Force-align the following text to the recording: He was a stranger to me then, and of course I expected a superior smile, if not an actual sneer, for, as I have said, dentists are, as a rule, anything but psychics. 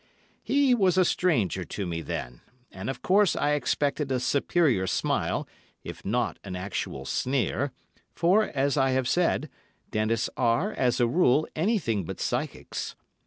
He 0.41 0.73
was 0.73 0.97
a 0.97 1.05
stranger 1.05 1.63
to 1.63 1.85
me 1.85 2.01
then, 2.01 2.41
and 2.71 2.89
of 2.89 3.03
course 3.03 3.35
I 3.35 3.51
expected 3.51 4.11
a 4.11 4.19
superior 4.19 4.87
smile, 4.87 5.47
if 5.83 6.03
not 6.03 6.39
an 6.43 6.55
actual 6.55 7.05
sneer, 7.05 7.71
for, 8.11 8.45
as 8.45 8.77
I 8.77 8.89
have 8.97 9.07
said, 9.07 9.47
dentists 9.91 10.27
are, 10.35 10.71
as 10.73 10.99
a 10.99 11.05
rule, 11.05 11.47
anything 11.55 12.03
but 12.03 12.19
psychics. 12.19 12.95